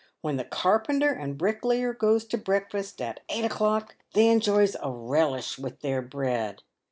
When 0.21 0.37
the 0.37 0.43
car 0.45 0.81
penter 0.81 1.15
and 1.15 1.37
bricklayer 1.37 1.93
goes 1.93 2.25
to 2.29 2.37
breakfast 2.39 3.03
at 3.03 3.19
eight 3.29 3.45
o'clock, 3.45 3.93
they 4.15 4.29
enjoys 4.29 4.75
a 4.81 4.89
relish 4.89 5.59
with 5.59 5.81
their 5.81 6.01
bread. 6.01 6.63